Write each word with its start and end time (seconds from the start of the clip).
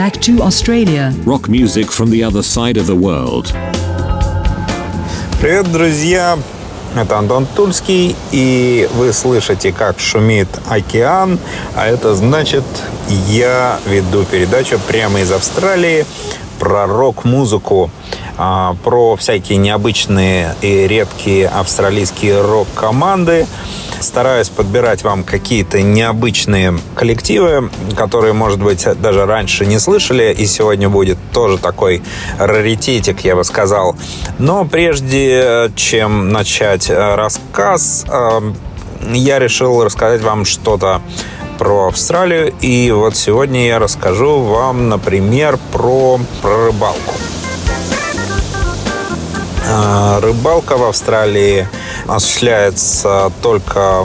back 0.00 0.18
to 0.18 0.40
Australia. 0.40 1.12
Rock 1.26 1.46
music 1.50 1.90
from 1.90 2.08
the 2.08 2.24
other 2.24 2.42
side 2.42 2.78
of 2.78 2.86
the 2.86 2.96
world. 2.96 3.52
Привет, 5.42 5.70
друзья! 5.70 6.38
Это 6.96 7.18
Антон 7.18 7.46
Тульский, 7.54 8.16
и 8.32 8.88
вы 8.94 9.12
слышите, 9.12 9.72
как 9.72 10.00
шумит 10.00 10.48
океан, 10.70 11.38
а 11.74 11.86
это 11.86 12.14
значит, 12.14 12.64
я 13.28 13.78
веду 13.86 14.24
передачу 14.24 14.80
прямо 14.88 15.20
из 15.20 15.30
Австралии 15.32 16.06
про 16.58 16.86
рок-музыку, 16.86 17.90
а, 18.38 18.76
про 18.82 19.16
всякие 19.16 19.58
необычные 19.58 20.54
и 20.62 20.88
редкие 20.88 21.46
австралийские 21.46 22.40
рок-команды. 22.40 23.46
Стараюсь 24.00 24.48
подбирать 24.48 25.04
вам 25.04 25.24
какие-то 25.24 25.82
необычные 25.82 26.78
коллективы, 26.94 27.70
которые, 27.96 28.32
может 28.32 28.62
быть, 28.62 28.86
даже 29.00 29.26
раньше 29.26 29.66
не 29.66 29.78
слышали, 29.78 30.34
и 30.36 30.46
сегодня 30.46 30.88
будет 30.88 31.18
тоже 31.32 31.58
такой 31.58 32.02
раритетик, 32.38 33.20
я 33.20 33.36
бы 33.36 33.44
сказал. 33.44 33.96
Но 34.38 34.64
прежде 34.64 35.70
чем 35.76 36.30
начать 36.30 36.88
э, 36.88 37.14
рассказ, 37.14 38.06
э, 38.08 38.40
я 39.12 39.38
решил 39.38 39.84
рассказать 39.84 40.22
вам 40.22 40.44
что-то 40.44 41.00
про 41.58 41.88
Австралию. 41.88 42.54
И 42.62 42.90
вот 42.90 43.16
сегодня 43.16 43.66
я 43.66 43.78
расскажу 43.78 44.40
вам, 44.40 44.88
например, 44.88 45.58
про, 45.72 46.18
про 46.40 46.66
рыбалку. 46.66 47.14
А, 49.72 50.20
рыбалка 50.20 50.76
в 50.76 50.84
Австралии 50.84 51.68
осуществляется 52.08 53.30
только 53.40 54.04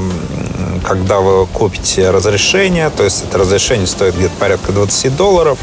когда 0.83 1.19
вы 1.19 1.47
купите 1.47 2.11
разрешение, 2.11 2.91
то 2.91 3.03
есть 3.03 3.23
это 3.27 3.39
разрешение 3.39 3.87
стоит 3.87 4.15
где-то 4.15 4.35
порядка 4.39 4.71
20 4.71 5.15
долларов, 5.15 5.57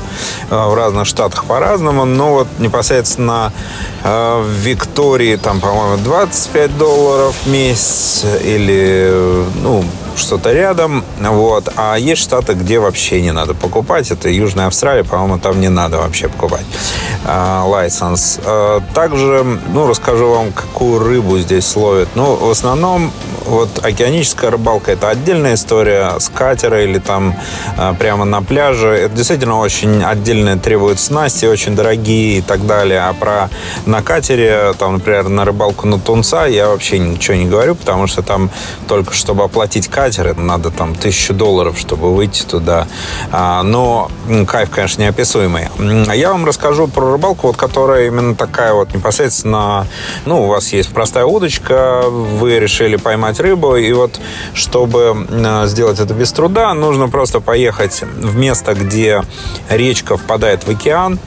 э, 0.50 0.56
в 0.56 0.74
разных 0.74 1.06
штатах 1.06 1.44
по-разному, 1.44 2.04
но 2.04 2.32
вот 2.34 2.48
непосредственно 2.58 3.52
э, 4.02 4.42
в 4.42 4.48
Виктории 4.48 5.36
там, 5.36 5.60
по-моему, 5.60 6.02
25 6.02 6.76
долларов 6.76 7.36
в 7.44 7.48
месяц 7.48 8.24
или, 8.42 9.44
ну, 9.62 9.84
что-то 10.16 10.52
рядом, 10.52 11.04
вот. 11.20 11.68
А 11.76 11.96
есть 11.96 12.22
штаты, 12.22 12.54
где 12.54 12.78
вообще 12.78 13.20
не 13.22 13.32
надо 13.32 13.54
покупать. 13.54 14.10
Это 14.10 14.28
Южная 14.28 14.66
Австралия, 14.66 15.04
по-моему, 15.04 15.38
там 15.38 15.60
не 15.60 15.68
надо 15.68 15.98
вообще 15.98 16.28
покупать 16.28 16.64
лайсенс. 17.24 18.40
Э, 18.44 18.80
также, 18.94 19.44
ну, 19.72 19.86
расскажу 19.86 20.28
вам, 20.30 20.52
какую 20.52 20.98
рыбу 20.98 21.38
здесь 21.38 21.74
ловят. 21.76 22.08
Ну, 22.14 22.34
в 22.34 22.50
основном, 22.50 23.12
вот 23.46 23.84
океаническая 23.84 24.50
рыбалка– 24.50 24.92
это 24.92 25.08
отдельная 25.08 25.54
история 25.54 26.18
с 26.18 26.28
катера 26.28 26.82
или 26.82 26.98
там 26.98 27.36
э, 27.76 27.94
прямо 27.98 28.24
на 28.24 28.42
пляже. 28.42 28.88
Это 28.88 29.14
действительно 29.14 29.58
очень 29.58 30.02
отдельно 30.02 30.58
требует 30.58 31.00
снасти, 31.00 31.46
очень 31.46 31.74
дорогие 31.74 32.38
и 32.38 32.42
так 32.42 32.66
далее. 32.66 33.00
А 33.00 33.12
про 33.12 33.50
на 33.86 34.02
катере, 34.02 34.74
там, 34.78 34.94
например, 34.94 35.28
на 35.28 35.44
рыбалку 35.44 35.86
на 35.86 35.98
тунца 35.98 36.46
я 36.46 36.68
вообще 36.68 36.98
ничего 36.98 37.36
не 37.36 37.46
говорю, 37.46 37.74
потому 37.74 38.06
что 38.06 38.22
там 38.22 38.50
только 38.88 39.14
чтобы 39.14 39.44
оплатить 39.44 39.88
катер, 39.88 40.01
надо 40.36 40.70
там 40.70 40.94
тысячу 40.94 41.34
долларов, 41.34 41.78
чтобы 41.78 42.14
выйти 42.14 42.42
туда. 42.42 42.86
А, 43.30 43.62
но 43.62 44.10
кайф, 44.46 44.70
конечно, 44.70 45.02
неописуемый. 45.02 45.68
А 46.08 46.14
я 46.14 46.32
вам 46.32 46.44
расскажу 46.44 46.88
про 46.88 47.12
рыбалку, 47.12 47.48
вот 47.48 47.56
которая 47.56 48.06
именно 48.06 48.34
такая 48.34 48.72
вот 48.72 48.94
непосредственно, 48.94 49.86
ну, 50.24 50.44
у 50.44 50.46
вас 50.46 50.72
есть 50.72 50.92
простая 50.92 51.24
удочка, 51.24 52.02
вы 52.08 52.58
решили 52.58 52.96
поймать 52.96 53.40
рыбу, 53.40 53.76
и 53.76 53.92
вот 53.92 54.20
чтобы 54.54 55.26
сделать 55.66 56.00
это 56.00 56.14
без 56.14 56.32
труда, 56.32 56.72
нужно 56.74 57.08
просто 57.08 57.40
поехать 57.40 58.02
в 58.02 58.36
место, 58.36 58.74
где 58.74 59.22
речка 59.68 60.16
впадает 60.16 60.64
в 60.64 60.70
океан, 60.70 61.18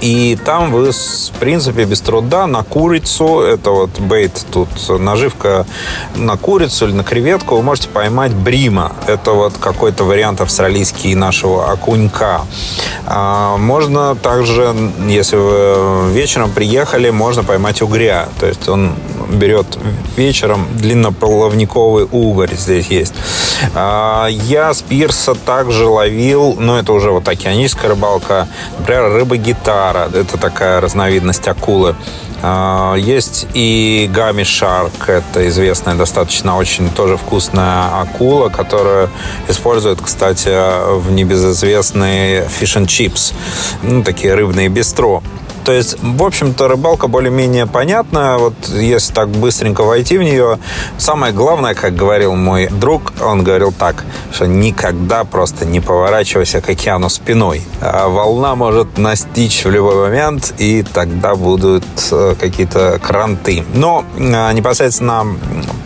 и 0.00 0.38
там 0.44 0.72
вы, 0.72 0.92
в 0.92 1.38
принципе, 1.38 1.84
без 1.84 2.00
труда 2.00 2.46
на 2.46 2.62
курицу, 2.62 3.40
это 3.40 3.70
вот 3.70 4.00
бейт, 4.00 4.46
тут 4.50 4.68
наживка 4.88 5.66
на 6.14 6.36
курицу 6.36 6.86
или 6.86 6.94
на 6.94 7.04
креветку, 7.04 7.56
вы 7.56 7.62
можете 7.62 7.88
поймать 7.88 8.32
брима. 8.32 8.92
Это 9.06 9.32
вот 9.32 9.54
какой-то 9.58 10.04
вариант 10.04 10.40
австралийский 10.40 11.14
нашего 11.14 11.70
окунька. 11.70 12.42
А, 13.06 13.56
можно 13.56 14.14
также, 14.14 14.74
если 15.06 15.36
вы 15.36 16.10
вечером 16.12 16.50
приехали, 16.50 17.10
можно 17.10 17.44
поймать 17.44 17.82
угря. 17.82 18.28
То 18.38 18.46
есть 18.46 18.68
он 18.68 18.94
берет 19.32 19.66
вечером 20.16 20.66
длиннополовниковый 20.74 22.06
угорь 22.10 22.54
здесь 22.54 22.86
есть. 22.88 23.14
А, 23.74 24.26
я 24.26 24.72
с 24.72 24.82
пирса 24.82 25.34
также 25.34 25.86
ловил, 25.86 26.56
но 26.58 26.78
это 26.78 26.92
уже 26.92 27.10
вот 27.10 27.28
океаническая 27.28 27.90
рыбалка, 27.90 28.48
например, 28.78 29.12
рыба-гитара. 29.12 30.10
Это 30.12 30.38
такая 30.38 30.80
разновидность 30.80 31.46
акулы. 31.48 31.94
А, 32.42 32.94
есть 32.94 33.46
и 33.54 34.10
гамми 34.12 34.44
шарк, 34.44 35.08
это 35.08 35.46
известная 35.48 35.94
достаточно 35.94 36.56
очень 36.56 36.88
тоже 36.90 37.16
вкусная 37.16 38.00
акула, 38.00 38.48
которую 38.48 39.10
используют, 39.48 40.00
кстати, 40.00 40.48
в 40.98 41.10
небезызвестные 41.10 42.46
and 42.46 42.86
chips, 42.86 43.34
ну, 43.82 44.02
такие 44.02 44.34
рыбные 44.34 44.68
бистро. 44.68 45.22
То 45.64 45.72
есть, 45.72 45.96
в 46.02 46.22
общем-то, 46.22 46.68
рыбалка 46.68 47.06
более-менее 47.06 47.66
понятная. 47.66 48.38
Вот 48.38 48.54
если 48.68 49.12
так 49.12 49.28
быстренько 49.28 49.82
войти 49.82 50.18
в 50.18 50.22
нее, 50.22 50.58
самое 50.98 51.32
главное, 51.32 51.74
как 51.74 51.94
говорил 51.94 52.34
мой 52.34 52.68
друг, 52.68 53.12
он 53.22 53.44
говорил 53.44 53.72
так, 53.72 54.04
что 54.32 54.46
никогда 54.46 55.24
просто 55.24 55.66
не 55.66 55.80
поворачивайся 55.80 56.60
к 56.60 56.68
океану 56.68 57.08
спиной. 57.08 57.62
А 57.80 58.08
волна 58.08 58.54
может 58.54 58.98
настичь 58.98 59.64
в 59.64 59.70
любой 59.70 59.96
момент, 59.96 60.54
и 60.58 60.82
тогда 60.82 61.34
будут 61.34 61.84
э, 62.10 62.34
какие-то 62.40 62.98
кранты. 63.02 63.64
Но 63.74 64.04
э, 64.16 64.52
непосредственно 64.52 65.26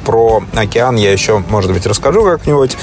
про 0.05 0.43
океан 0.55 0.97
я 0.97 1.13
еще, 1.13 1.43
может 1.49 1.73
быть, 1.73 1.87
расскажу 1.87 2.25
как-нибудь. 2.25 2.77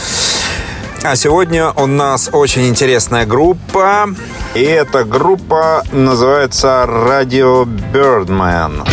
А 1.04 1.16
сегодня 1.16 1.72
у 1.72 1.88
нас 1.88 2.30
очень 2.32 2.68
интересная 2.68 3.26
группа. 3.26 4.10
И 4.54 4.62
эта 4.62 5.04
группа 5.04 5.84
называется 5.92 6.86
Radio 6.88 7.66
Birdman. 7.92 8.88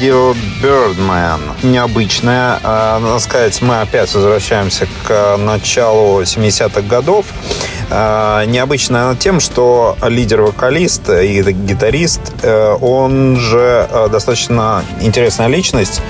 Радио 0.00 0.32
Birdman. 0.62 1.40
Необычная. 1.62 2.58
А, 2.62 2.98
надо 3.00 3.18
сказать, 3.18 3.60
мы 3.60 3.82
опять 3.82 4.14
возвращаемся 4.14 4.88
к 5.06 5.36
началу 5.36 6.22
70-х 6.22 6.80
годов. 6.80 7.26
э, 7.90 8.44
необычная 8.46 9.14
тем, 9.16 9.40
что 9.40 9.98
лидер-вокалист 10.02 11.10
и 11.10 11.42
гитарист, 11.52 12.20
э, 12.42 12.76
он 12.80 13.36
же 13.36 13.86
э, 13.90 14.08
достаточно 14.10 14.82
интересная 15.02 15.48
личность, 15.48 16.00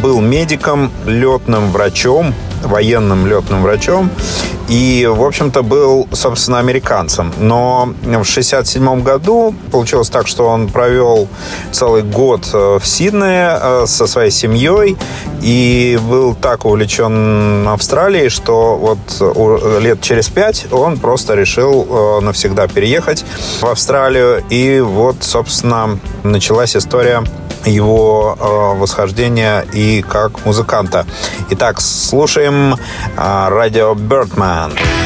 был 0.00 0.20
медиком, 0.20 0.92
летным 1.04 1.72
врачом, 1.72 2.34
военным 2.62 3.26
летным 3.26 3.62
врачом. 3.62 4.08
И, 4.72 5.06
в 5.06 5.22
общем-то, 5.22 5.62
был, 5.62 6.08
собственно, 6.12 6.58
американцем. 6.58 7.30
Но 7.38 7.92
в 8.02 8.24
67 8.24 9.02
году 9.02 9.54
получилось 9.70 10.08
так, 10.08 10.26
что 10.26 10.48
он 10.48 10.68
провел 10.68 11.28
целый 11.72 12.02
год 12.02 12.48
э, 12.54 12.78
в 12.80 12.86
Сиднее 12.86 13.58
э, 13.60 13.84
со 13.86 14.06
своей 14.06 14.30
семьей 14.30 14.96
и 15.42 15.98
был 16.08 16.34
так 16.34 16.64
увлечен 16.64 17.68
Австралией, 17.68 18.30
что 18.30 18.76
вот 18.76 19.82
лет 19.82 20.00
через 20.00 20.30
пять 20.30 20.66
он 20.72 20.96
просто 20.96 21.34
решил 21.34 21.86
э, 21.90 22.20
навсегда 22.24 22.66
переехать 22.66 23.26
в 23.60 23.66
Австралию. 23.66 24.42
И 24.48 24.80
вот, 24.80 25.16
собственно, 25.20 25.98
началась 26.22 26.76
история 26.76 27.22
его 27.66 28.36
э, 28.38 28.78
восхождения 28.78 29.60
и 29.72 30.02
как 30.02 30.44
музыканта. 30.44 31.06
Итак, 31.50 31.80
слушаем 31.80 32.74
э, 32.74 32.76
радио 33.48 33.94
Jahren. 34.62 35.01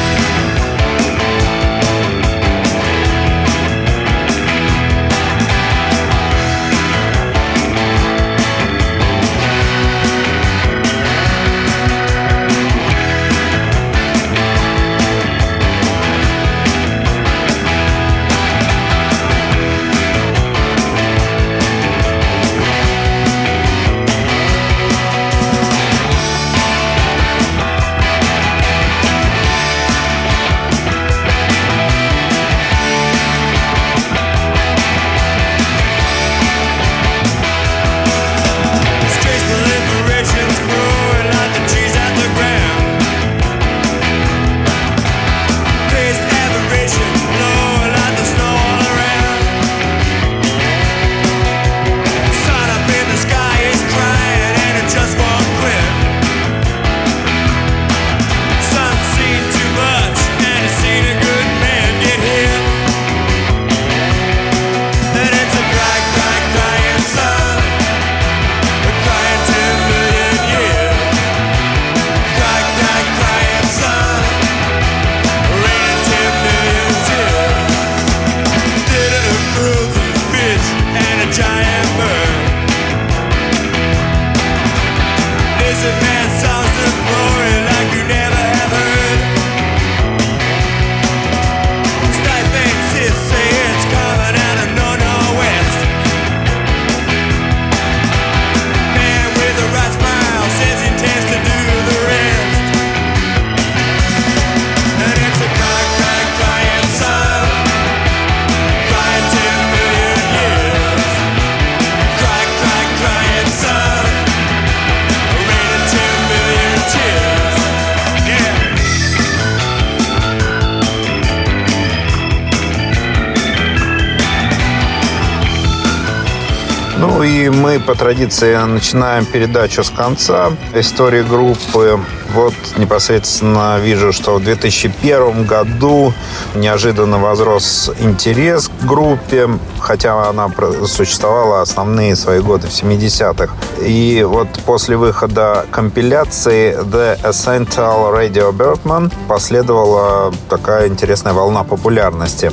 По 127.87 127.95
традиции 127.95 128.53
начинаем 128.65 129.25
передачу 129.25 129.81
с 129.81 129.89
конца 129.89 130.51
истории 130.75 131.21
группы. 131.21 131.97
Вот 132.33 132.53
непосредственно 132.77 133.79
вижу, 133.79 134.11
что 134.11 134.35
в 134.35 134.43
2001 134.43 135.45
году 135.45 136.13
неожиданно 136.53 137.17
возрос 137.17 137.89
интерес 138.01 138.67
к 138.67 138.85
группе, 138.85 139.47
хотя 139.87 140.29
она 140.29 140.49
существовала 140.85 141.61
основные 141.61 142.17
свои 142.17 142.41
годы 142.41 142.67
в 142.67 142.71
70-х. 142.71 143.53
И 143.79 144.21
вот 144.27 144.49
после 144.65 144.97
выхода 144.97 145.65
компиляции 145.71 146.77
The 146.77 147.17
Essential 147.23 148.13
Radio 148.13 148.51
Birdman 148.51 149.09
последовала 149.29 150.33
такая 150.49 150.89
интересная 150.89 151.31
волна 151.31 151.63
популярности. 151.63 152.51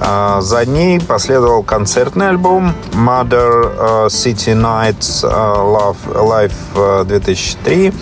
А, 0.00 0.40
за 0.40 0.64
ней 0.64 1.00
последовал 1.00 1.64
концертный 1.64 2.28
альбом 2.28 2.72
Mother 2.92 4.06
City 4.06 4.54
Nights 4.54 5.24
Love 5.24 5.96
Live 6.14 7.04
2003 7.04 7.92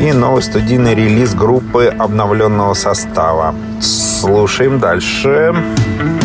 и 0.00 0.12
новый 0.12 0.42
студийный 0.42 0.96
релиз 0.96 1.34
группы 1.34 1.86
обновленного 1.86 2.74
состава. 2.74 3.54
Слушаем 3.80 4.80
дальше. 4.80 5.54
Дальше. 5.98 6.17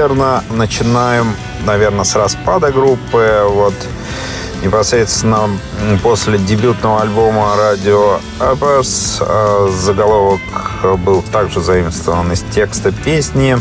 Верно 0.00 0.42
начинаем, 0.48 1.36
наверное, 1.66 2.04
с 2.04 2.14
распада 2.16 2.72
группы. 2.72 3.42
Вот 3.50 3.74
непосредственно 4.62 5.50
после 6.02 6.38
дебютного 6.38 7.02
альбома 7.02 7.54
Radio 7.58 8.18
Uppers 8.38 9.18
э, 9.20 9.70
заголовок 9.70 10.40
был 11.04 11.22
также 11.30 11.60
заимствован 11.60 12.32
из 12.32 12.42
текста 12.54 12.92
песни. 12.92 13.58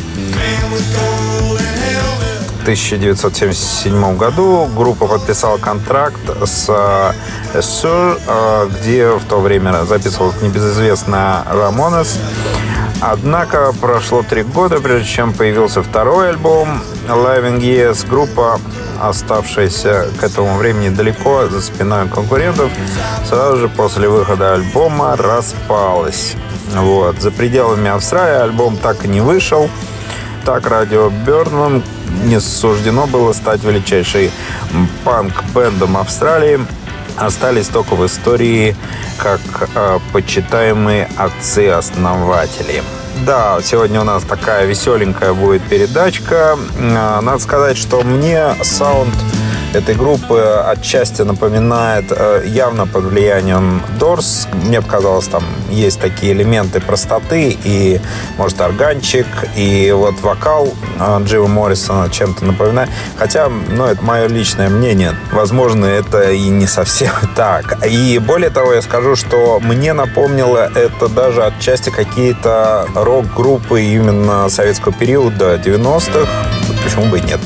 1977 2.62 4.18
году 4.18 4.70
группа 4.78 5.08
подписала 5.08 5.58
контракт 5.58 6.22
с 6.46 6.70
Sur, 7.56 8.70
где 8.80 9.10
в 9.10 9.26
то 9.26 9.42
время 9.42 9.86
записывалась 9.86 10.42
небезызвестная 10.42 11.44
Рамонес. 11.50 12.18
Однако 13.02 13.74
прошло 13.80 14.24
три 14.24 14.44
года, 14.44 14.82
прежде 14.82 15.08
чем 15.08 15.34
появился 15.34 15.82
второй 15.82 16.30
альбом 16.30 16.82
Living 17.08 17.60
Years. 17.60 18.06
Группа, 18.08 18.60
оставшаяся 19.02 20.08
к 20.20 20.24
этому 20.24 20.58
времени 20.58 20.90
далеко 20.90 21.48
за 21.48 21.62
спиной 21.62 22.10
конкурентов, 22.10 22.70
сразу 23.26 23.58
же 23.58 23.70
после 23.70 24.10
выхода 24.10 24.54
альбома 24.54 25.16
распалась. 25.16 26.36
Вот. 26.76 27.22
За 27.22 27.32
пределами 27.32 27.90
Австралии 27.90 28.42
альбом 28.42 28.76
так 28.76 29.06
и 29.06 29.08
не 29.08 29.22
вышел. 29.22 29.70
Так 30.44 30.68
радио 30.68 31.10
Бёрдман 31.10 31.84
не 32.26 32.42
суждено 32.42 33.08
было 33.08 33.32
стать 33.32 33.64
величайшей 33.64 34.32
панк-бендом 35.06 35.96
Австралии– 35.96 36.60
остались 37.20 37.68
только 37.68 37.96
в 37.96 38.06
истории 38.06 38.76
как 39.18 39.42
э, 39.76 40.00
почитаемые 40.14 41.10
отцы-основатели. 41.18 42.84
Да, 43.26 43.60
сегодня 43.62 44.00
у 44.02 44.04
нас 44.04 44.24
такая 44.24 44.66
веселенькая 44.66 45.34
будет 45.34 45.62
передачка. 45.64 46.58
Э, 46.78 47.20
надо 47.22 47.40
сказать, 47.40 47.78
что 47.78 48.02
мне 48.02 48.56
саунд 48.64 49.14
этой 49.74 49.96
группы 49.96 50.40
отчасти 50.66 51.22
напоминает 51.22 52.06
э, 52.12 52.44
явно 52.48 52.88
под 52.88 53.06
влиянием 53.06 53.82
Дорс. 54.00 54.48
Мне 54.66 54.82
показалось, 54.82 55.28
там 55.28 55.44
есть 55.70 56.00
такие 56.00 56.34
элементы 56.34 56.82
простоты 56.82 57.58
и, 57.64 58.02
может, 58.38 58.60
органчик, 58.62 59.28
и 59.56 59.92
вот 59.92 60.20
вокал 60.22 60.74
э, 61.00 61.20
Джима 61.24 61.48
Моррисона 61.48 62.10
чем-то 62.10 62.46
напоминает. 62.46 62.90
Хотя, 63.18 63.50
ну, 63.50 63.86
это 63.86 64.04
мое 64.04 64.28
личное 64.28 64.70
мнение. 64.70 65.16
Возможно, 65.32 65.86
это 65.86 66.32
и 66.32 66.48
не 66.50 66.68
совсем 66.68 67.12
так. 67.36 67.86
И 67.86 68.18
более 68.20 68.50
того, 68.50 68.74
я 68.74 68.82
скажу, 68.82 69.16
что 69.16 69.60
мне 69.60 69.94
напомнило 69.94 70.70
это 70.74 71.10
даже 71.10 71.44
отчасти 71.44 71.90
какие-то 71.90 72.88
рок-группы 72.96 73.82
именно 73.82 74.50
советского 74.50 74.94
периода 74.94 75.56
90-х. 75.56 76.28
Почему 76.90 77.06
бы 77.06 77.20
и 77.20 77.22
нет? 77.22 77.40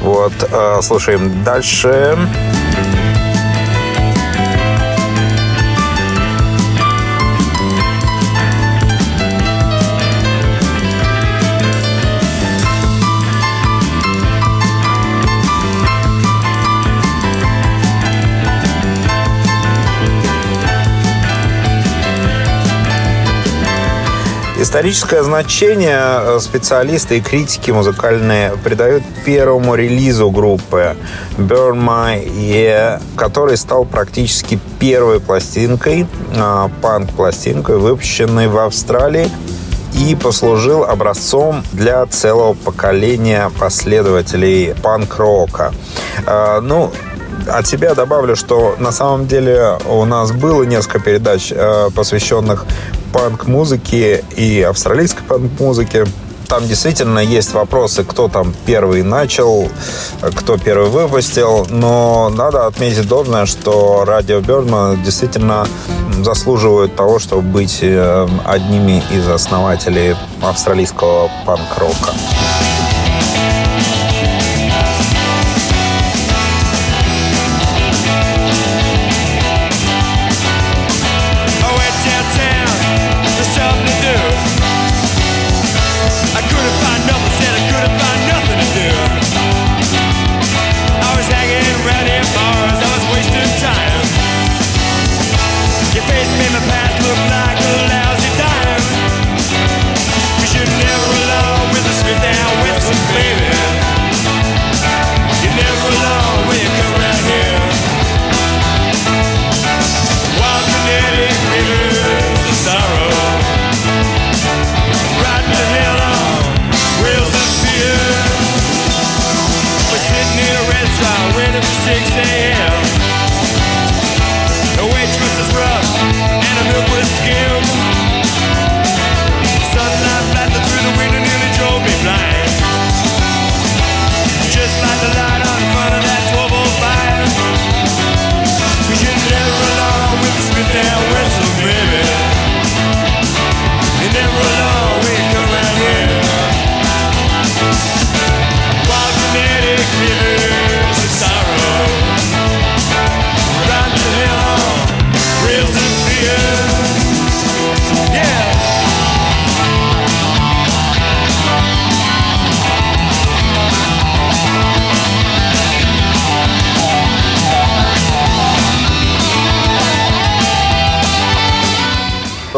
Вот, 0.00 0.32
э, 0.50 0.78
слушаем 0.80 1.44
дальше. 1.44 2.16
Историческое 24.70 25.24
значение 25.24 25.98
э, 26.00 26.38
специалисты 26.40 27.18
и 27.18 27.20
критики 27.20 27.72
музыкальные 27.72 28.52
придают 28.62 29.02
первому 29.26 29.74
релизу 29.74 30.30
группы 30.30 30.96
Burn 31.36 31.74
My 31.74 32.24
Year, 32.24 33.02
который 33.16 33.56
стал 33.56 33.84
практически 33.84 34.60
первой 34.78 35.18
пластинкой, 35.18 36.06
э, 36.36 36.68
панк-пластинкой, 36.82 37.78
выпущенной 37.78 38.46
в 38.46 38.58
Австралии 38.58 39.28
и 39.92 40.14
послужил 40.14 40.84
образцом 40.84 41.64
для 41.72 42.06
целого 42.06 42.54
поколения 42.54 43.50
последователей 43.58 44.76
панк-рока. 44.80 45.74
Э, 46.28 46.60
ну, 46.62 46.92
от 47.48 47.66
себя 47.66 47.94
добавлю, 47.94 48.36
что 48.36 48.76
на 48.78 48.92
самом 48.92 49.26
деле 49.26 49.78
у 49.88 50.04
нас 50.04 50.32
было 50.32 50.62
несколько 50.64 50.98
передач, 51.00 51.52
посвященных 51.94 52.64
панк-музыки 53.12 54.24
и 54.36 54.62
австралийской 54.62 55.22
панк-музыки. 55.24 56.04
Там 56.48 56.66
действительно 56.66 57.20
есть 57.20 57.52
вопросы, 57.54 58.02
кто 58.02 58.28
там 58.28 58.52
первый 58.66 59.04
начал, 59.04 59.68
кто 60.34 60.58
первый 60.58 60.90
выпустил, 60.90 61.66
но 61.70 62.28
надо 62.28 62.66
отметить 62.66 63.06
должное, 63.06 63.46
что 63.46 64.04
радио 64.04 64.40
Бёрдман 64.40 65.00
действительно 65.02 65.66
заслуживают 66.24 66.96
того, 66.96 67.20
чтобы 67.20 67.42
быть 67.42 67.78
э, 67.82 68.28
одними 68.44 69.02
из 69.12 69.28
основателей 69.28 70.16
австралийского 70.42 71.30
панк-рока. 71.46 72.12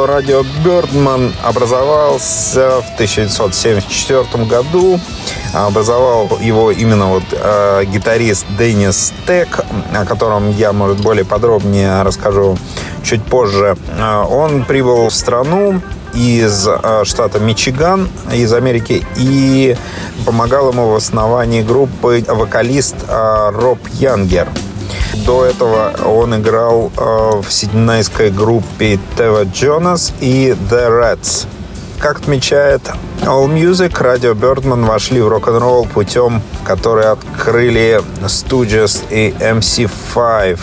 Радио 0.06 0.42
Бёрдман 0.64 1.32
образовался 1.42 2.80
в 2.80 2.94
1974 2.94 4.44
году. 4.44 5.00
Образовал 5.52 6.38
его 6.40 6.70
именно 6.70 7.06
вот 7.06 7.24
э, 7.32 7.84
гитарист 7.86 8.46
Деннис 8.58 9.12
Тек, 9.26 9.64
о 9.94 10.04
котором 10.04 10.50
я, 10.50 10.72
может, 10.72 11.00
более 11.00 11.24
подробнее 11.24 12.02
расскажу 12.02 12.56
чуть 13.02 13.22
позже. 13.22 13.76
Э, 13.98 14.24
он 14.28 14.64
прибыл 14.64 15.08
в 15.08 15.14
страну 15.14 15.80
из 16.14 16.66
э, 16.66 17.04
штата 17.04 17.40
Мичиган, 17.40 18.08
из 18.32 18.52
Америки, 18.52 19.04
и 19.16 19.76
помогал 20.24 20.70
ему 20.70 20.88
в 20.88 20.96
основании 20.96 21.62
группы 21.62 22.24
вокалист 22.28 22.96
э, 23.08 23.50
Роб 23.54 23.78
Янгер. 23.94 24.48
До 25.14 25.44
этого 25.44 25.92
он 26.04 26.34
играл 26.34 26.90
э, 26.96 27.40
в 27.42 27.52
сиднейской 27.52 28.30
группе 28.30 28.98
Тева 29.16 29.44
Джонас 29.44 30.12
и 30.20 30.56
The 30.70 30.88
Rats. 30.88 31.46
Как 31.98 32.18
отмечает 32.18 32.80
All 33.20 33.46
Music, 33.46 34.02
радио 34.02 34.32
Birdman 34.32 34.86
вошли 34.86 35.20
в 35.20 35.28
рок-н-ролл 35.28 35.86
путем, 35.86 36.42
который 36.64 37.04
открыли 37.04 38.02
Stooges 38.22 39.04
и 39.10 39.30
MC5 39.38 40.58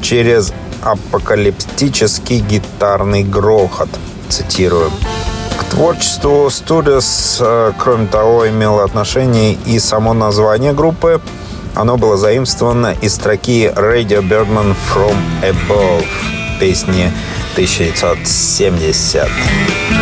через 0.00 0.52
апокалиптический 0.82 2.40
гитарный 2.40 3.22
грохот. 3.22 3.90
Цитирую. 4.28 4.90
К 5.58 5.64
творчеству 5.64 6.46
Studios, 6.46 7.36
э, 7.38 7.72
кроме 7.78 8.06
того, 8.06 8.48
имело 8.48 8.82
отношение 8.82 9.58
и 9.66 9.78
само 9.78 10.14
название 10.14 10.72
группы. 10.72 11.20
Оно 11.74 11.96
было 11.96 12.16
заимствовано 12.16 12.94
из 13.00 13.14
строки 13.14 13.72
Radio 13.74 14.22
Birdman 14.22 14.74
From 14.88 15.16
Above 15.42 16.04
песни 16.58 17.12
1970. 17.54 19.99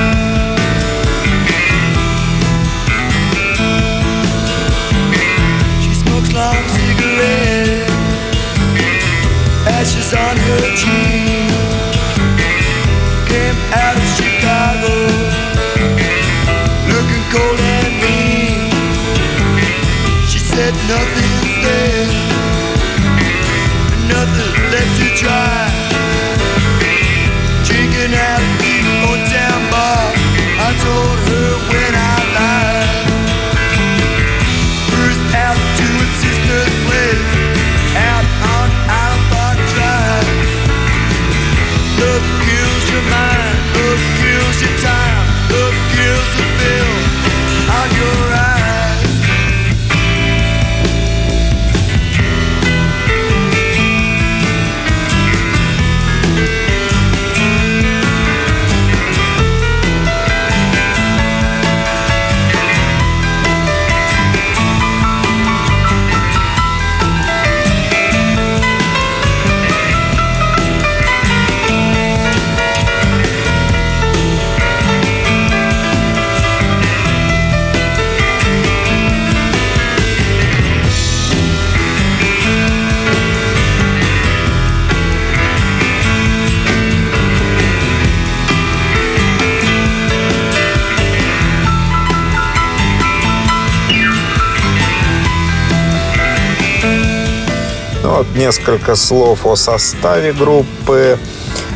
Несколько 98.38 98.95
слов 98.95 99.45
о 99.45 99.57
составе 99.57 100.33
группы. 100.33 101.18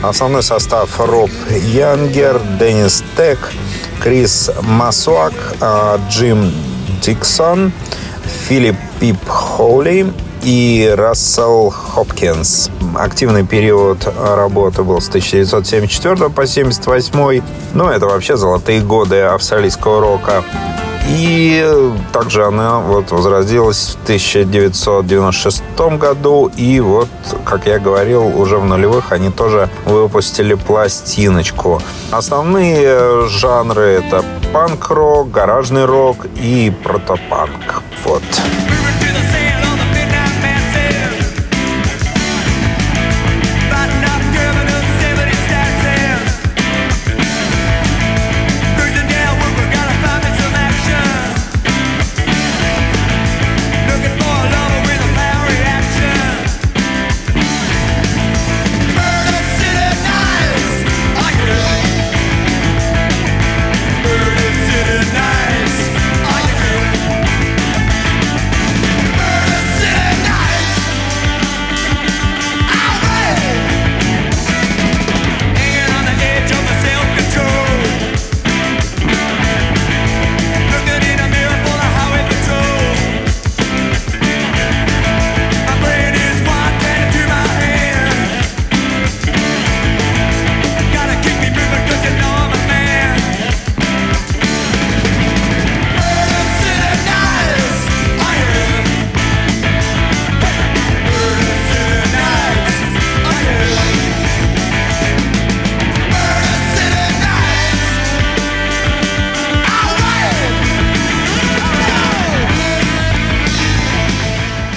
Основной 0.02 0.42
состав 0.42 0.88
Роб 0.98 1.30
Янгер, 1.50 2.40
Деннис 2.58 3.04
Тек, 3.16 3.52
Крис 4.00 4.50
Масуак, 4.62 5.34
а, 5.60 6.00
Джим 6.08 6.52
Диксон, 7.02 7.72
Филипп 8.48 8.76
Пип 9.00 9.28
Холли 9.28 10.12
и 10.44 10.92
Рассел 10.96 11.70
Хопкинс. 11.70 12.70
Активный 12.96 13.44
период 13.44 14.06
работы 14.16 14.82
был 14.82 15.00
с 15.00 15.08
1974 15.08 16.16
по 16.30 16.42
1978. 16.42 17.42
Ну, 17.74 17.88
это 17.88 18.06
вообще 18.06 18.36
золотые 18.36 18.80
годы 18.80 19.20
австралийского 19.20 20.00
рока. 20.00 20.44
И 21.08 21.92
также 22.12 22.46
она 22.46 22.78
вот 22.78 23.10
возродилась 23.10 23.96
в 23.98 24.02
1996 24.04 25.62
году. 25.98 26.50
И 26.56 26.80
вот, 26.80 27.08
как 27.44 27.66
я 27.66 27.78
говорил, 27.78 28.26
уже 28.40 28.58
в 28.58 28.64
нулевых 28.64 29.12
они 29.12 29.30
тоже 29.30 29.68
выпустили 29.84 30.54
пластиночку. 30.54 31.82
Основные 32.10 33.28
жанры 33.28 34.02
это 34.04 34.24
панк-рок, 34.52 35.30
гаражный 35.30 35.84
рок 35.84 36.26
и 36.36 36.72
протопанк. 36.82 37.82
Вот. 38.04 38.22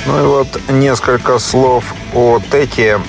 Ну 0.08 0.24
и 0.24 0.28
вот 0.28 0.48
несколько 0.70 1.39
слов 1.39 1.84
о 2.13 2.39
Теке, 2.52 3.00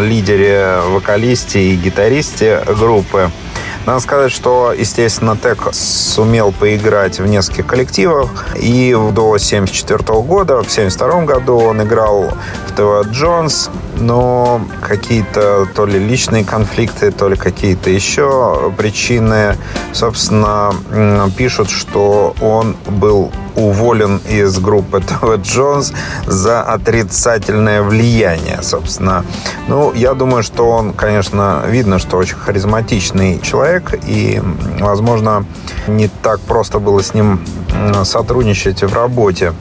лидере, 0.00 0.80
вокалисте 0.88 1.60
и 1.60 1.76
гитаристе 1.76 2.64
группы. 2.66 3.30
Надо 3.86 4.00
сказать, 4.00 4.32
что, 4.32 4.74
естественно, 4.76 5.36
Тек 5.36 5.68
сумел 5.72 6.52
поиграть 6.52 7.20
в 7.20 7.26
нескольких 7.26 7.66
коллективах. 7.66 8.46
И 8.56 8.92
до 8.92 9.28
1974 9.28 10.20
года, 10.22 10.56
в 10.56 10.66
1972 10.66 11.24
году 11.24 11.56
он 11.58 11.82
играл 11.82 12.32
в 12.66 12.72
ТВ 12.72 13.08
Джонс. 13.10 13.70
Но 14.00 14.60
какие-то 14.80 15.66
то 15.74 15.86
ли 15.86 15.98
личные 15.98 16.44
конфликты, 16.44 17.10
то 17.10 17.28
ли 17.28 17.36
какие-то 17.36 17.90
еще 17.90 18.72
причины, 18.76 19.56
собственно, 19.92 20.72
пишут, 21.36 21.70
что 21.70 22.34
он 22.40 22.76
был 22.86 23.32
уволен 23.56 24.20
из 24.28 24.58
группы 24.58 25.00
ТВ 25.06 25.42
Джонс 25.42 25.92
за 26.26 26.62
отрицательное 26.62 27.82
влияние, 27.82 28.60
собственно. 28.62 29.24
Ну, 29.66 29.92
я 29.92 30.14
думаю, 30.14 30.42
что 30.42 30.68
он, 30.70 30.92
конечно, 30.92 31.64
видно, 31.66 31.98
что 31.98 32.16
очень 32.16 32.36
харизматичный 32.36 33.40
человек, 33.40 33.94
и, 34.06 34.40
возможно, 34.80 35.44
не 35.86 36.08
так 36.22 36.40
просто 36.40 36.78
было 36.78 37.02
с 37.02 37.14
ним 37.14 37.40
сотрудничать 38.04 38.82
в 38.82 38.94
работе. 38.94 39.52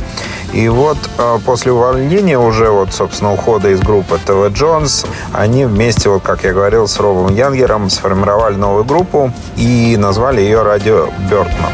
И 0.54 0.70
вот 0.70 0.98
после 1.46 1.72
увольнения 1.72 2.40
уже, 2.40 2.70
вот, 2.70 2.94
собственно, 2.94 3.34
ухода 3.34 3.70
из 3.70 3.80
группы 3.80 4.18
ТВ 4.28 4.54
Джонс, 4.54 5.06
они 5.32 5.64
вместе, 5.64 6.10
вот, 6.10 6.22
как 6.22 6.44
я 6.44 6.52
говорил, 6.52 6.88
с 6.88 7.00
Робом 7.00 7.34
Янгером 7.34 7.90
сформировали 7.90 8.56
новую 8.56 8.84
группу 8.84 9.32
и 9.56 9.96
назвали 9.98 10.42
ее 10.42 10.64
«Радио 10.64 11.08
Бёртман». 11.30 11.72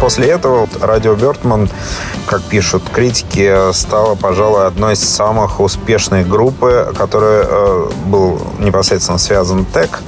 После 0.00 0.28
этого 0.28 0.68
радио 0.80 1.14
Бертман, 1.14 1.68
как 2.26 2.42
пишут 2.42 2.84
критики, 2.92 3.72
стала, 3.72 4.14
пожалуй, 4.14 4.66
одной 4.66 4.94
из 4.94 5.00
самых 5.00 5.58
успешных 5.58 6.28
групп, 6.28 6.60
которой 6.96 7.42
э, 7.44 7.90
был 8.06 8.40
непосредственно 8.60 9.18
связан 9.18 9.64
Тек. 9.64 10.00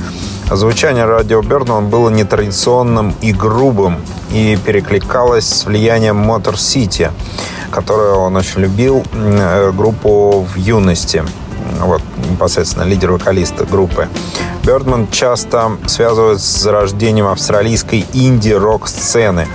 Звучание 0.48 1.06
радио 1.06 1.42
Бердман 1.42 1.88
было 1.88 2.08
нетрадиционным 2.08 3.14
и 3.20 3.32
грубым 3.32 3.96
и 4.32 4.56
перекликалось 4.64 5.48
с 5.48 5.64
влиянием 5.64 6.18
Motor 6.28 6.54
City, 6.54 7.10
которую 7.72 8.16
он 8.16 8.36
очень 8.36 8.60
любил, 8.60 9.02
э, 9.12 9.72
группу 9.72 10.46
в 10.52 10.56
юности 10.56 11.24
вот, 11.80 12.02
непосредственно 12.30 12.84
лидер-вокалиста 12.84 13.64
группы. 13.64 14.08
Бердман 14.64 15.08
часто 15.10 15.72
связывают 15.86 16.40
с 16.40 16.62
зарождением 16.62 17.26
австралийской 17.26 18.06
инди-рок-сцены 18.12 19.46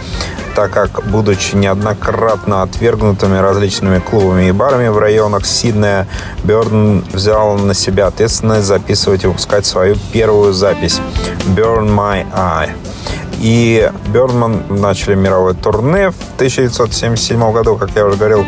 так 0.55 0.71
как, 0.71 1.05
будучи 1.05 1.55
неоднократно 1.55 2.63
отвергнутыми 2.63 3.37
различными 3.37 3.99
клубами 3.99 4.47
и 4.47 4.51
барами 4.53 4.87
в 4.87 4.97
районах 4.97 5.45
Сиднея, 5.45 6.07
Бёрн 6.45 7.03
взял 7.11 7.57
на 7.57 7.73
себя 7.73 8.07
ответственность 8.07 8.65
записывать 8.65 9.25
и 9.25 9.27
выпускать 9.27 9.65
свою 9.65 9.97
первую 10.13 10.53
запись 10.53 11.01
«Burn 11.47 11.89
My 11.89 12.25
Eye». 12.33 12.71
И 13.39 13.91
Бёрнман 14.07 14.63
начали 14.69 15.15
мировое 15.15 15.53
турне 15.53 16.11
в 16.11 16.35
1977 16.35 17.51
году, 17.51 17.75
как 17.77 17.91
я 17.95 18.05
уже 18.05 18.17
говорил, 18.17 18.45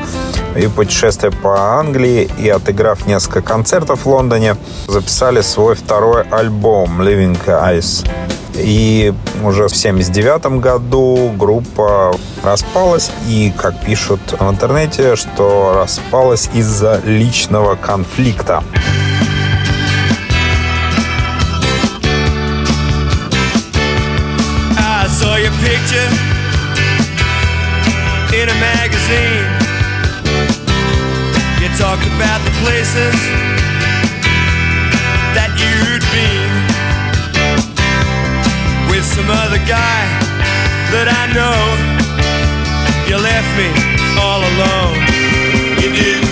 и 0.55 0.67
путешествие 0.67 1.31
по 1.31 1.77
Англии, 1.79 2.29
и 2.37 2.49
отыграв 2.49 3.05
несколько 3.07 3.41
концертов 3.41 4.05
в 4.05 4.09
Лондоне, 4.09 4.55
записали 4.87 5.41
свой 5.41 5.75
второй 5.75 6.23
альбом 6.23 7.01
«Living 7.01 7.37
Ice». 7.45 8.07
И 8.55 9.13
уже 9.43 9.67
в 9.67 9.73
1979 9.73 10.59
году 10.59 11.31
группа 11.37 12.15
распалась. 12.43 13.11
И, 13.27 13.53
как 13.55 13.79
пишут 13.85 14.19
в 14.39 14.49
интернете, 14.49 15.15
что 15.15 15.73
распалась 15.75 16.49
из-за 16.53 16.99
личного 17.05 17.75
конфликта. 17.75 18.63
In 28.33 28.49
a 28.49 28.57
magazine. 28.59 29.47
You 31.61 31.69
talked 31.77 32.05
about 32.05 32.39
the 32.43 32.51
places 32.61 33.15
that 35.33 35.51
you'd 35.57 36.05
been. 36.11 36.51
with 38.89 39.05
some 39.05 39.29
other 39.29 39.61
guy 39.67 40.01
that 40.91 41.07
I 41.07 41.23
know. 41.37 41.59
You 43.07 43.17
left 43.17 43.51
me 43.55 43.69
all 44.19 44.41
alone. 44.51 44.97
You 45.81 45.89
didn't 45.95 46.26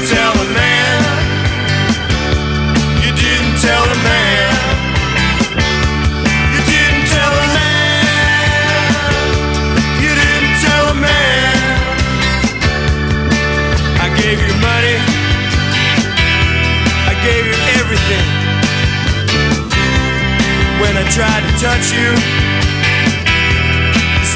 touch 21.66 21.94
you 21.98 22.12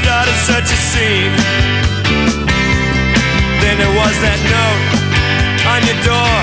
Started 0.02 0.38
such 0.50 0.66
a 0.66 0.80
scene. 0.90 1.34
Then 3.62 3.76
there 3.78 3.96
was 4.02 4.16
that 4.26 4.40
note 4.50 4.86
on 5.74 5.82
your 5.86 6.00
door 6.10 6.38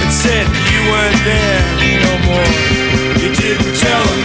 that 0.00 0.12
said 0.22 0.46
you 0.72 0.80
weren't 0.88 1.20
there 1.28 1.60
no 2.08 2.14
more. 2.28 2.52
You 3.20 3.28
didn't 3.36 3.74
tell 3.76 4.21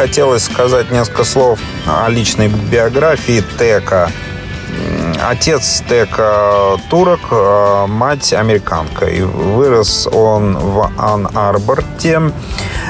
хотелось 0.00 0.44
сказать 0.44 0.90
несколько 0.90 1.24
слов 1.24 1.60
о 1.86 2.08
личной 2.08 2.48
биографии 2.48 3.44
Тека. 3.58 4.10
Отец 5.28 5.82
Тека 5.86 6.78
турок, 6.88 7.20
а 7.30 7.86
мать 7.86 8.32
американка. 8.32 9.04
И 9.04 9.20
вырос 9.20 10.06
он 10.10 10.56
в 10.56 10.90
Ан-Арборте, 10.96 12.32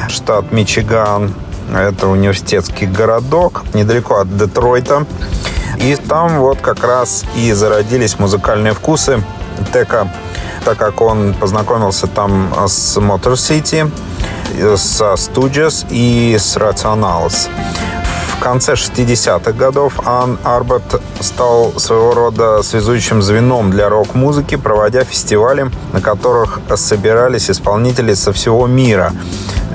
штат 0.08 0.52
Мичиган. 0.52 1.34
Это 1.74 2.06
университетский 2.06 2.86
городок, 2.86 3.64
недалеко 3.74 4.20
от 4.20 4.36
Детройта. 4.38 5.04
И 5.78 5.96
там 5.96 6.38
вот 6.38 6.60
как 6.60 6.84
раз 6.84 7.24
и 7.34 7.52
зародились 7.52 8.20
музыкальные 8.20 8.72
вкусы 8.72 9.20
Тека, 9.72 10.08
так 10.64 10.78
как 10.78 11.00
он 11.00 11.34
познакомился 11.34 12.06
там 12.06 12.54
с 12.68 12.96
Motor 12.98 13.32
City, 13.32 13.90
со 14.76 15.14
Stooges 15.14 15.86
и 15.90 16.36
с 16.38 16.56
Rationals 16.56 17.48
конце 18.40 18.72
60-х 18.72 19.52
годов 19.52 20.00
Ан 20.06 20.38
Арбат 20.44 21.00
стал 21.20 21.72
своего 21.78 22.14
рода 22.14 22.62
связующим 22.62 23.22
звеном 23.22 23.70
для 23.70 23.88
рок-музыки, 23.88 24.56
проводя 24.56 25.04
фестивали, 25.04 25.70
на 25.92 26.00
которых 26.00 26.58
собирались 26.74 27.50
исполнители 27.50 28.14
со 28.14 28.32
всего 28.32 28.66
мира. 28.66 29.12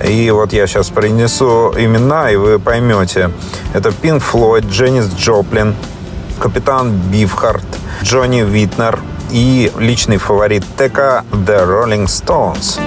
И 0.06 0.30
вот 0.32 0.52
я 0.52 0.68
сейчас 0.68 0.90
принесу 0.90 1.74
имена, 1.78 2.32
и 2.32 2.36
вы 2.36 2.60
поймете. 2.60 3.32
Это 3.74 3.92
Пинк 3.92 4.24
Флойд, 4.24 4.66
Дженнис 4.66 5.10
Джоплин, 5.16 5.76
Капитан 6.40 6.92
Бифхарт, 6.92 7.66
Джонни 8.04 8.42
Витнер 8.42 9.00
и 9.32 9.72
личный 9.78 10.18
фаворит 10.18 10.64
Тека 10.78 11.24
The 11.32 11.66
Rolling 11.66 12.06
Stones. 12.08 12.80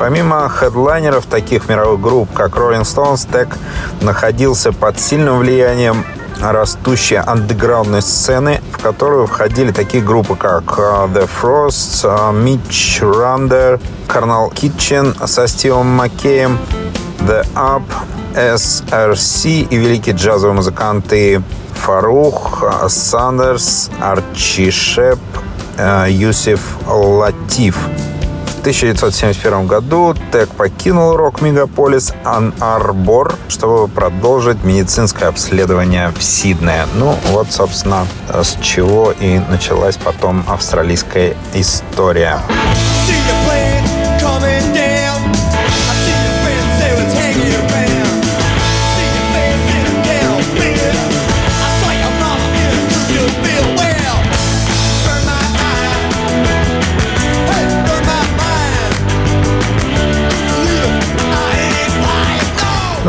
Помимо 0.00 0.48
хедлайнеров 0.48 1.26
таких 1.26 1.68
мировых 1.68 2.00
групп, 2.00 2.32
как 2.32 2.56
Rolling 2.56 2.84
Stones, 2.84 3.28
Tech 3.30 3.54
находился 4.00 4.72
под 4.72 4.98
сильным 4.98 5.40
влиянием 5.40 6.06
растущей 6.40 7.16
андеграундной 7.16 8.00
сцены, 8.00 8.62
в 8.72 8.80
которую 8.80 9.26
входили 9.26 9.72
такие 9.72 10.02
группы, 10.02 10.36
как 10.36 10.64
uh, 10.78 11.12
The 11.12 11.28
Frost, 11.28 12.04
uh, 12.04 12.32
Mitch 12.32 13.02
Rander, 13.02 13.78
Carnal 14.08 14.50
Kitchen 14.54 15.26
со 15.26 15.46
Стивом 15.46 15.88
Маккеем, 15.88 16.58
The 17.18 17.46
Up, 17.54 17.82
SRC 18.34 19.68
и 19.68 19.76
великие 19.76 20.14
джазовые 20.14 20.54
музыканты 20.54 21.42
Фарух, 21.74 22.64
Сандерс, 22.88 23.90
Арчи 24.00 24.70
Шеп, 24.70 25.18
Юсиф 26.08 26.78
Латиф. 26.86 27.76
В 28.60 28.62
1971 28.62 29.66
году 29.66 30.14
Тек 30.30 30.50
покинул 30.50 31.16
рок-мегаполис 31.16 32.12
Ан-Арбор, 32.24 33.34
чтобы 33.48 33.88
продолжить 33.88 34.62
медицинское 34.64 35.28
обследование 35.28 36.12
в 36.14 36.22
Сиднее. 36.22 36.86
Ну, 36.96 37.16
вот, 37.28 37.50
собственно, 37.50 38.06
с 38.28 38.58
чего 38.60 39.14
и 39.18 39.38
началась 39.38 39.96
потом 39.96 40.44
австралийская 40.46 41.36
история. 41.54 42.38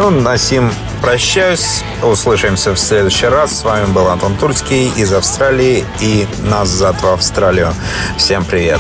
Ну, 0.01 0.09
на 0.09 0.35
сим 0.35 0.71
прощаюсь. 0.99 1.83
Услышимся 2.01 2.73
в 2.73 2.79
следующий 2.79 3.27
раз. 3.27 3.59
С 3.59 3.63
вами 3.63 3.85
был 3.85 4.07
Антон 4.07 4.35
Турский 4.35 4.91
из 4.97 5.13
Австралии 5.13 5.85
и 5.99 6.25
назад 6.43 6.99
в 7.03 7.07
Австралию. 7.07 7.71
Всем 8.17 8.43
привет. 8.43 8.79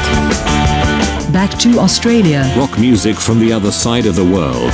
Back 1.29 1.55
to 1.59 1.77
Australia. 1.77 2.43
Rock 2.55 2.75
music 2.79 3.17
from 3.19 3.39
the 3.39 3.53
other 3.53 3.71
side 3.71 4.07
of 4.07 4.15
the 4.15 4.25
world. 4.25 4.71